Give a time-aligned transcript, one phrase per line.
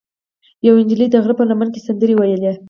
[0.67, 2.51] یوه نجلۍ د غره په لمن کې سندرې ویلې.